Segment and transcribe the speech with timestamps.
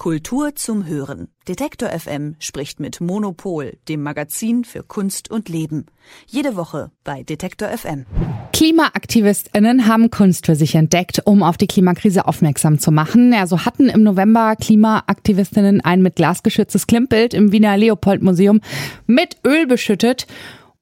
[0.00, 1.28] Kultur zum Hören.
[1.46, 5.84] Detektor FM spricht mit Monopol, dem Magazin für Kunst und Leben.
[6.26, 8.06] Jede Woche bei Detektor FM.
[8.54, 13.34] KlimaaktivistInnen haben Kunst für sich entdeckt, um auf die Klimakrise aufmerksam zu machen.
[13.34, 18.62] Also hatten im November KlimaaktivistInnen ein mit Glas geschütztes Klimmbild im Wiener Leopold Museum
[19.06, 20.26] mit Öl beschüttet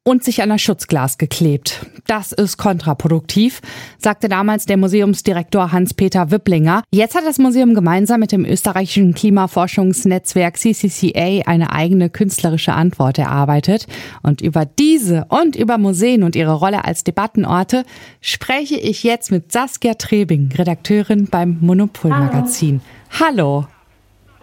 [0.08, 1.84] und sich an das Schutzglas geklebt.
[2.06, 3.60] Das ist kontraproduktiv,
[3.98, 6.82] sagte damals der Museumsdirektor Hans-Peter Wipplinger.
[6.90, 13.86] Jetzt hat das Museum gemeinsam mit dem österreichischen Klimaforschungsnetzwerk CCCA eine eigene künstlerische Antwort erarbeitet.
[14.22, 17.84] Und über diese und über Museen und ihre Rolle als Debattenorte
[18.22, 22.80] spreche ich jetzt mit Saskia Trebing, Redakteurin beim Monopol-Magazin.
[23.20, 23.66] Hallo.
[23.66, 23.77] Hallo.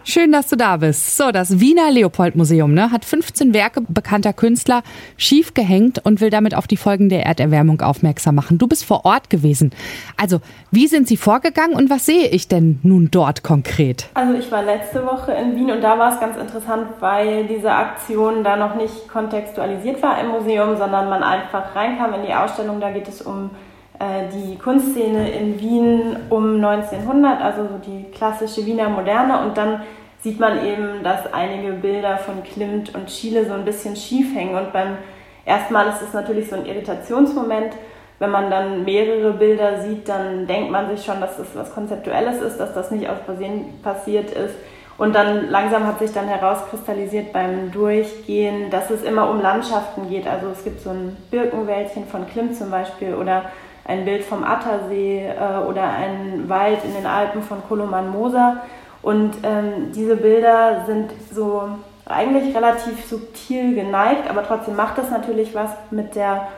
[0.08, 1.16] Schön, dass du da bist.
[1.16, 4.84] So, das Wiener Leopold Museum ne, hat 15 Werke bekannter Künstler
[5.16, 8.56] schief gehängt und will damit auf die Folgen der Erderwärmung aufmerksam machen.
[8.56, 9.72] Du bist vor Ort gewesen.
[10.16, 10.38] Also,
[10.70, 14.08] wie sind sie vorgegangen und was sehe ich denn nun dort konkret?
[14.14, 17.72] Also, ich war letzte Woche in Wien und da war es ganz interessant, weil diese
[17.72, 22.78] Aktion da noch nicht kontextualisiert war im Museum, sondern man einfach reinkam in die Ausstellung.
[22.78, 23.50] Da geht es um
[23.98, 29.40] die Kunstszene in Wien um 1900, also so die klassische Wiener Moderne.
[29.40, 29.82] Und dann
[30.20, 34.56] sieht man eben, dass einige Bilder von Klimt und Schiele so ein bisschen schief hängen.
[34.56, 34.98] Und beim
[35.44, 37.74] ersten Mal ist es natürlich so ein Irritationsmoment.
[38.18, 42.40] Wenn man dann mehrere Bilder sieht, dann denkt man sich schon, dass das was Konzeptuelles
[42.40, 44.54] ist, dass das nicht aus Versehen passiert ist.
[44.98, 50.26] Und dann langsam hat sich dann herauskristallisiert beim Durchgehen, dass es immer um Landschaften geht.
[50.26, 53.44] Also es gibt so ein Birkenwäldchen von Klimt zum Beispiel oder
[53.86, 58.58] ein Bild vom Attersee äh, oder ein Wald in den Alpen von Koloman Moser.
[59.02, 61.68] Und ähm, diese Bilder sind so
[62.04, 66.48] eigentlich relativ subtil geneigt, aber trotzdem macht das natürlich was mit der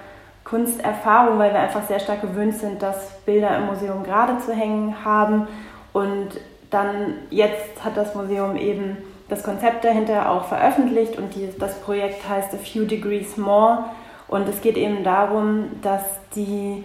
[0.45, 5.05] Kunsterfahrung, weil wir einfach sehr stark gewöhnt sind, dass Bilder im Museum gerade zu hängen
[5.05, 5.47] haben.
[5.93, 6.29] Und
[6.71, 8.97] dann jetzt hat das Museum eben
[9.29, 13.85] das Konzept dahinter auch veröffentlicht und die, das Projekt heißt A Few Degrees More.
[14.27, 16.03] Und es geht eben darum, dass
[16.35, 16.85] die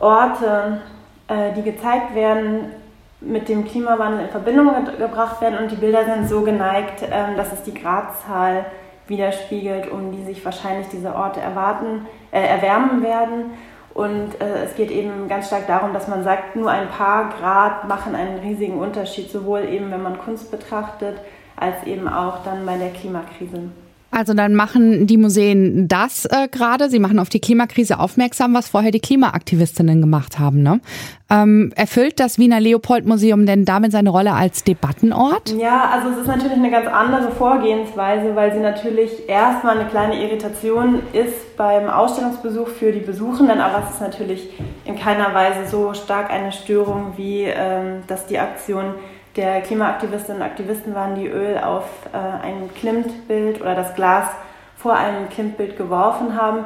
[0.00, 0.80] Orte,
[1.28, 2.72] äh, die gezeigt werden,
[3.20, 7.52] mit dem Klimawandel in Verbindung gebracht werden und die Bilder sind so geneigt, ähm, dass
[7.52, 8.66] es die Gradzahl
[9.08, 13.52] widerspiegelt, um die sich wahrscheinlich diese Orte erwarten, äh, erwärmen werden.
[13.94, 17.88] Und äh, es geht eben ganz stark darum, dass man sagt, nur ein paar Grad
[17.88, 21.16] machen einen riesigen Unterschied, sowohl eben wenn man Kunst betrachtet,
[21.56, 23.70] als eben auch dann bei der Klimakrise.
[24.16, 26.88] Also dann machen die Museen das äh, gerade.
[26.88, 30.62] Sie machen auf die Klimakrise aufmerksam, was vorher die Klimaaktivistinnen gemacht haben.
[30.62, 30.80] Ne?
[31.28, 35.54] Ähm, erfüllt das Wiener Leopold-Museum denn damit seine Rolle als Debattenort?
[35.60, 40.22] Ja, also es ist natürlich eine ganz andere Vorgehensweise, weil sie natürlich erstmal eine kleine
[40.22, 44.48] Irritation ist beim Ausstellungsbesuch für die Besuchenden, aber es ist natürlich
[44.86, 48.94] in keiner Weise so stark eine Störung, wie ähm, dass die Aktion
[49.36, 54.28] der Klimaaktivistinnen und Aktivisten waren, die Öl auf äh, ein Klimt-Bild oder das Glas
[54.76, 56.64] vor einem Klimt-Bild geworfen haben.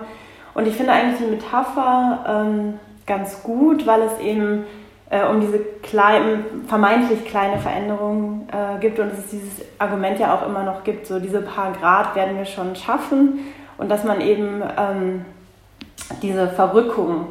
[0.54, 4.64] Und ich finde eigentlich die Metapher ähm, ganz gut, weil es eben
[5.10, 10.46] äh, um diese klein, vermeintlich kleine Veränderungen äh, gibt und es dieses Argument ja auch
[10.46, 13.40] immer noch gibt, so diese paar Grad werden wir schon schaffen
[13.78, 15.24] und dass man eben ähm,
[16.22, 17.28] diese Verrückung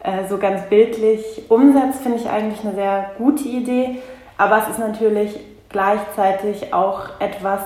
[0.00, 3.98] äh, so ganz bildlich umsetzt, finde ich eigentlich eine sehr gute Idee.
[4.38, 5.38] Aber es ist natürlich
[5.68, 7.60] gleichzeitig auch etwas,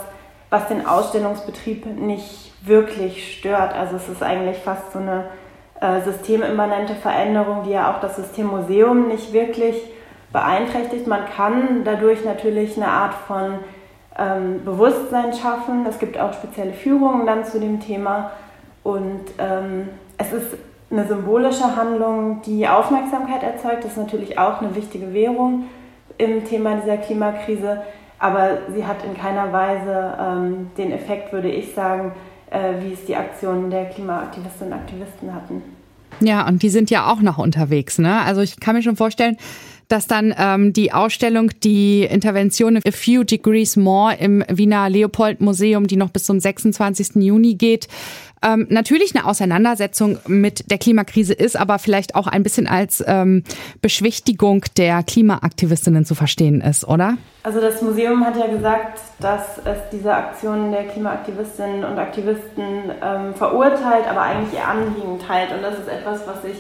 [0.51, 3.75] was den Ausstellungsbetrieb nicht wirklich stört.
[3.75, 5.25] Also es ist eigentlich fast so eine
[5.81, 9.77] äh, systemimmanente Veränderung, die ja auch das System Museum nicht wirklich
[10.33, 11.07] beeinträchtigt.
[11.07, 13.59] Man kann dadurch natürlich eine Art von
[14.19, 15.87] ähm, Bewusstsein schaffen.
[15.89, 18.31] Es gibt auch spezielle Führungen dann zu dem Thema.
[18.83, 19.89] Und ähm,
[20.19, 20.57] es ist
[20.91, 23.85] eine symbolische Handlung, die Aufmerksamkeit erzeugt.
[23.85, 25.65] Das ist natürlich auch eine wichtige Währung
[26.23, 27.83] im Thema dieser Klimakrise,
[28.19, 32.13] aber sie hat in keiner Weise ähm, den Effekt, würde ich sagen,
[32.51, 35.63] äh, wie es die Aktionen der Klimaaktivistinnen und Aktivisten hatten.
[36.21, 37.99] Ja, und die sind ja auch noch unterwegs.
[37.99, 38.21] Ne?
[38.21, 39.37] Also ich kann mir schon vorstellen,
[39.89, 45.87] dass dann ähm, die Ausstellung, die Intervention A Few Degrees More im Wiener Leopold Museum,
[45.87, 47.17] die noch bis zum 26.
[47.17, 47.89] Juni geht,
[48.43, 53.45] ähm, natürlich eine Auseinandersetzung mit der Klimakrise ist, aber vielleicht auch ein bisschen als ähm,
[53.81, 57.17] Beschwichtigung der Klimaaktivistinnen zu verstehen ist, oder?
[57.45, 63.35] Also das Museum hat ja gesagt, dass es diese Aktionen der Klimaaktivistinnen und Aktivisten ähm,
[63.35, 65.53] verurteilt, aber eigentlich ihr Anliegen teilt.
[65.53, 66.57] Und das ist etwas, was ich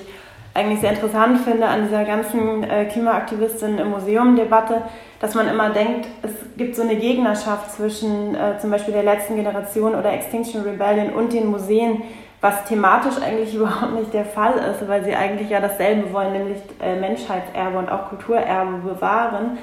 [0.55, 4.83] eigentlich sehr interessant finde an dieser ganzen äh, Klimaaktivistinnen im Museum-Debatte,
[5.21, 9.37] dass man immer denkt, es gibt so eine Gegnerschaft zwischen äh, zum Beispiel der letzten
[9.37, 12.03] Generation oder Extinction Rebellion und den Museen,
[12.43, 16.59] was thematisch eigentlich überhaupt nicht der Fall ist, weil sie eigentlich ja dasselbe wollen, nämlich
[16.83, 19.59] äh, Menschheitserbe und auch Kulturerbe bewahren.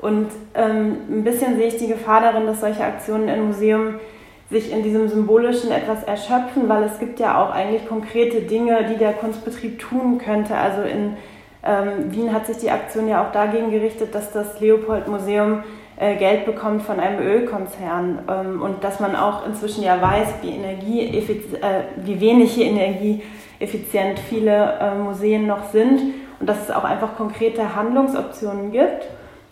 [0.00, 4.00] Und ähm, ein bisschen sehe ich die Gefahr darin, dass solche Aktionen im Museum
[4.52, 8.98] sich in diesem Symbolischen etwas erschöpfen, weil es gibt ja auch eigentlich konkrete Dinge, die
[8.98, 10.54] der Kunstbetrieb tun könnte.
[10.54, 11.16] Also in
[11.64, 15.62] ähm, Wien hat sich die Aktion ja auch dagegen gerichtet, dass das Leopold-Museum
[15.96, 20.50] äh, Geld bekommt von einem Ölkonzern ähm, und dass man auch inzwischen ja weiß, wie,
[20.50, 27.16] Energie äh, wie wenig energieeffizient viele äh, Museen noch sind und dass es auch einfach
[27.16, 29.06] konkrete Handlungsoptionen gibt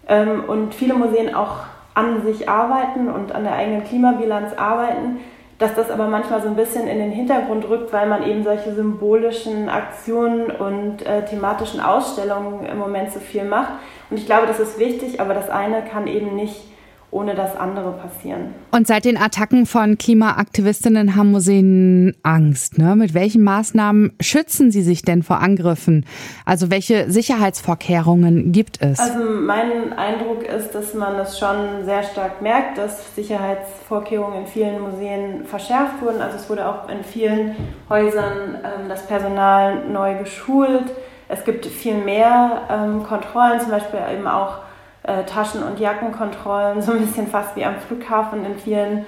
[0.09, 1.59] ähm, und viele Museen auch
[2.01, 5.19] an sich arbeiten und an der eigenen Klimabilanz arbeiten,
[5.59, 8.75] dass das aber manchmal so ein bisschen in den Hintergrund rückt, weil man eben solche
[8.75, 13.73] symbolischen Aktionen und äh, thematischen Ausstellungen im Moment so viel macht.
[14.09, 16.70] Und ich glaube, das ist wichtig, aber das eine kann eben nicht
[17.13, 18.55] ohne das andere passieren.
[18.71, 22.79] Und seit den Attacken von Klimaaktivistinnen haben Museen Angst.
[22.79, 22.95] Ne?
[22.95, 26.07] Mit welchen Maßnahmen schützen sie sich denn vor Angriffen?
[26.45, 29.01] Also welche Sicherheitsvorkehrungen gibt es?
[29.01, 34.81] Also mein Eindruck ist, dass man es schon sehr stark merkt, dass Sicherheitsvorkehrungen in vielen
[34.81, 36.21] Museen verschärft wurden.
[36.21, 37.57] Also es wurde auch in vielen
[37.89, 40.85] Häusern ähm, das Personal neu geschult.
[41.29, 44.59] Es gibt viel mehr ähm, Kontrollen, zum Beispiel eben auch
[45.11, 48.45] äh, Taschen- und Jackenkontrollen, so ein bisschen fast wie am Flughafen.
[48.45, 49.07] In vielen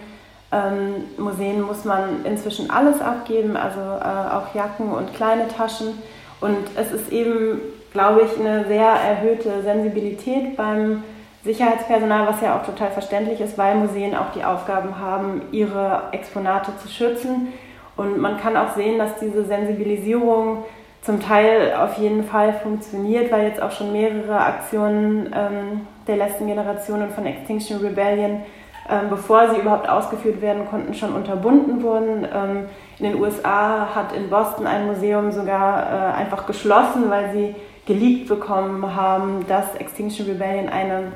[0.50, 5.98] ähm, Museen muss man inzwischen alles abgeben, also äh, auch Jacken und kleine Taschen.
[6.40, 7.60] Und es ist eben,
[7.92, 11.04] glaube ich, eine sehr erhöhte Sensibilität beim
[11.44, 16.72] Sicherheitspersonal, was ja auch total verständlich ist, weil Museen auch die Aufgaben haben, ihre Exponate
[16.82, 17.52] zu schützen.
[17.96, 20.64] Und man kann auch sehen, dass diese Sensibilisierung
[21.02, 26.46] zum Teil auf jeden Fall funktioniert, weil jetzt auch schon mehrere Aktionen ähm, der letzten
[26.46, 28.42] Generationen von Extinction Rebellion,
[28.88, 32.26] ähm, bevor sie überhaupt ausgeführt werden konnten, schon unterbunden wurden.
[32.32, 32.68] Ähm,
[32.98, 38.28] in den USA hat in Boston ein Museum sogar äh, einfach geschlossen, weil sie geleakt
[38.28, 41.12] bekommen haben, dass Extinction Rebellion eine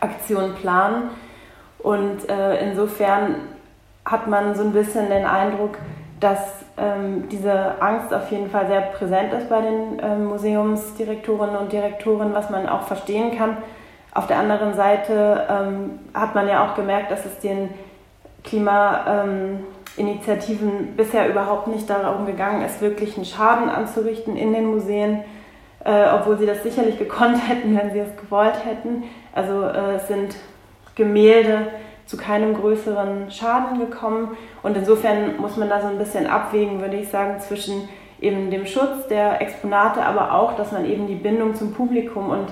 [0.00, 1.10] Aktion planen.
[1.78, 3.36] Und äh, insofern
[4.04, 5.78] hat man so ein bisschen den Eindruck,
[6.18, 11.72] dass ähm, diese Angst auf jeden Fall sehr präsent ist bei den ähm, Museumsdirektorinnen und
[11.72, 13.56] Direktoren, was man auch verstehen kann.
[14.12, 17.70] Auf der anderen Seite ähm, hat man ja auch gemerkt, dass es den
[18.44, 25.24] Klimainitiativen ähm, bisher überhaupt nicht darum gegangen ist, wirklich einen Schaden anzurichten in den Museen,
[25.84, 29.04] äh, obwohl sie das sicherlich gekonnt hätten, wenn sie es gewollt hätten.
[29.34, 30.36] Also äh, es sind
[30.94, 31.68] Gemälde,
[32.06, 34.36] zu keinem größeren Schaden gekommen.
[34.62, 37.88] Und insofern muss man da so ein bisschen abwägen, würde ich sagen, zwischen
[38.20, 42.46] eben dem Schutz der Exponate, aber auch, dass man eben die Bindung zum Publikum und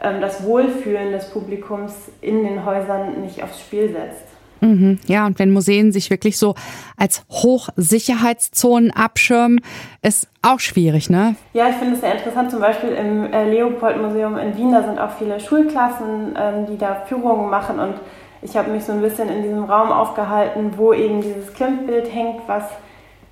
[0.00, 4.28] ähm, das Wohlfühlen des Publikums in den Häusern nicht aufs Spiel setzt.
[4.60, 4.98] Mhm.
[5.06, 6.54] Ja, und wenn Museen sich wirklich so
[6.96, 9.60] als Hochsicherheitszonen abschirmen,
[10.02, 11.36] ist auch schwierig, ne?
[11.52, 12.50] Ja, ich finde es sehr interessant.
[12.50, 17.04] Zum Beispiel im äh, Leopold-Museum in Wien, da sind auch viele Schulklassen, ähm, die da
[17.06, 17.94] Führungen machen und
[18.42, 22.46] ich habe mich so ein bisschen in diesem Raum aufgehalten, wo eben dieses Klimtbild hängt,
[22.46, 22.64] was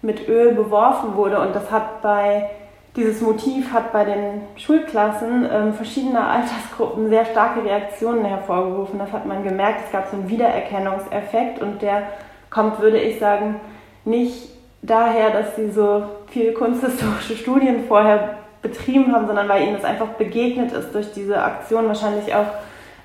[0.03, 1.41] mit Öl beworfen wurde.
[1.41, 2.51] Und das hat bei,
[2.97, 8.99] dieses Motiv hat bei den Schulklassen ähm, verschiedener Altersgruppen sehr starke Reaktionen hervorgerufen.
[8.99, 9.83] Das hat man gemerkt.
[9.87, 12.03] Es gab so einen Wiedererkennungseffekt und der
[12.51, 13.61] kommt, würde ich sagen,
[14.05, 14.51] nicht
[14.83, 20.09] daher, dass sie so viel kunsthistorische Studien vorher betrieben haben, sondern weil ihnen das einfach
[20.09, 22.47] begegnet ist durch diese Aktion, wahrscheinlich auch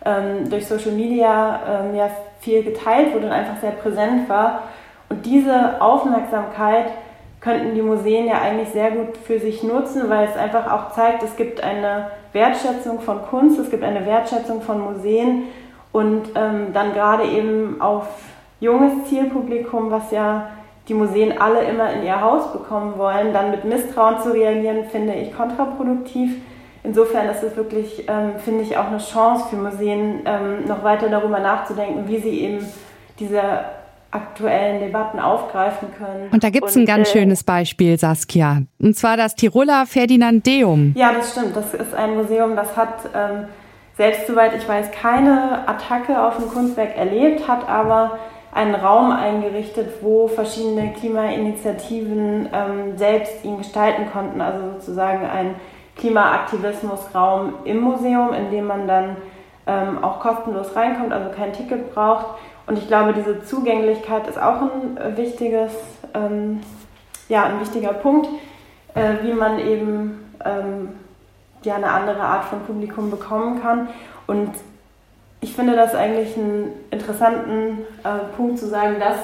[0.05, 4.63] ähm, durch Social Media ähm, ja viel geteilt wurde und einfach sehr präsent war.
[5.09, 6.87] Und diese Aufmerksamkeit
[7.41, 11.23] könnten die Museen ja eigentlich sehr gut für sich nutzen, weil es einfach auch zeigt,
[11.23, 15.43] es gibt eine Wertschätzung von Kunst, es gibt eine Wertschätzung von Museen
[15.91, 18.07] und ähm, dann gerade eben auf
[18.59, 20.49] junges Zielpublikum, was ja
[20.87, 25.13] die Museen alle immer in ihr Haus bekommen wollen, dann mit Misstrauen zu reagieren, finde
[25.13, 26.35] ich kontraproduktiv
[26.83, 31.09] insofern ist es wirklich, ähm, finde ich, auch eine Chance für Museen, ähm, noch weiter
[31.09, 32.65] darüber nachzudenken, wie sie eben
[33.19, 33.41] diese
[34.11, 36.29] aktuellen Debatten aufgreifen können.
[36.31, 38.63] Und da gibt es ein ganz äh, schönes Beispiel, Saskia.
[38.79, 40.93] Und zwar das Tiroler Ferdinandeum.
[40.97, 41.55] Ja, das stimmt.
[41.55, 43.45] Das ist ein Museum, das hat ähm,
[43.95, 48.17] selbst soweit ich weiß keine Attacke auf ein Kunstwerk erlebt, hat aber
[48.51, 54.41] einen Raum eingerichtet, wo verschiedene Klimainitiativen ähm, selbst ihn gestalten konnten.
[54.41, 55.55] Also sozusagen ein
[56.01, 59.17] Klimaaktivismusraum im Museum, in dem man dann
[59.67, 62.25] ähm, auch kostenlos reinkommt, also kein Ticket braucht.
[62.67, 65.71] Und ich glaube, diese Zugänglichkeit ist auch ein wichtiges,
[66.13, 66.61] ähm,
[67.29, 68.27] ja, ein wichtiger Punkt,
[68.95, 70.89] äh, wie man eben ähm,
[71.63, 73.87] ja, eine andere Art von Publikum bekommen kann.
[74.25, 74.51] Und
[75.39, 79.17] ich finde das eigentlich einen interessanten äh, Punkt zu sagen, das,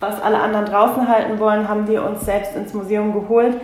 [0.00, 3.54] was alle anderen draußen halten wollen, haben wir uns selbst ins Museum geholt.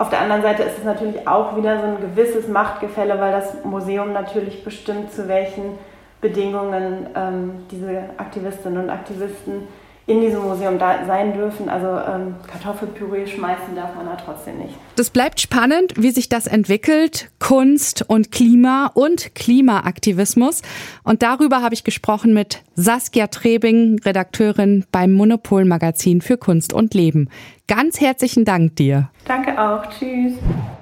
[0.00, 3.64] Auf der anderen Seite ist es natürlich auch wieder so ein gewisses Machtgefälle, weil das
[3.64, 5.78] Museum natürlich bestimmt, zu welchen
[6.22, 9.68] Bedingungen ähm, diese Aktivistinnen und Aktivisten
[10.10, 11.68] in diesem Museum da sein dürfen.
[11.68, 14.74] Also ähm, Kartoffelpüree schmeißen darf man da trotzdem nicht.
[14.96, 17.30] Das bleibt spannend, wie sich das entwickelt.
[17.38, 20.62] Kunst und Klima und Klimaaktivismus.
[21.04, 26.92] Und darüber habe ich gesprochen mit Saskia Trebing, Redakteurin beim Monopol Magazin für Kunst und
[26.92, 27.28] Leben.
[27.68, 29.10] Ganz herzlichen Dank dir.
[29.26, 29.86] Danke auch.
[29.90, 30.32] Tschüss.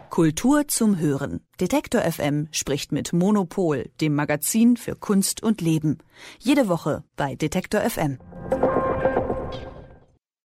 [0.09, 1.41] Kultur zum Hören.
[1.61, 5.99] Detektor FM spricht mit Monopol, dem Magazin für Kunst und Leben.
[6.39, 8.19] Jede Woche bei Detektor FM.